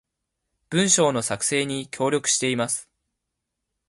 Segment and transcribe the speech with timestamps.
[0.71, 2.89] 文章の作成に協力しています